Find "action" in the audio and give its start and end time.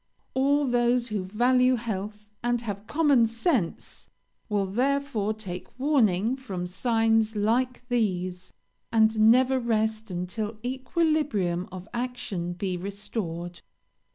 11.93-12.53